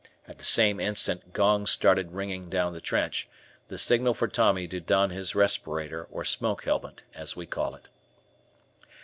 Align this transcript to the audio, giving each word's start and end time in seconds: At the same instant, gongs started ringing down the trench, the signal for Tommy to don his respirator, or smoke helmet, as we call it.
At 0.27 0.39
the 0.39 0.45
same 0.45 0.79
instant, 0.79 1.31
gongs 1.31 1.69
started 1.69 2.13
ringing 2.13 2.45
down 2.45 2.73
the 2.73 2.81
trench, 2.81 3.29
the 3.67 3.77
signal 3.77 4.15
for 4.15 4.27
Tommy 4.27 4.67
to 4.67 4.79
don 4.79 5.11
his 5.11 5.35
respirator, 5.35 6.07
or 6.09 6.25
smoke 6.25 6.63
helmet, 6.65 7.03
as 7.13 7.35
we 7.35 7.45
call 7.45 7.75
it. 7.75 7.87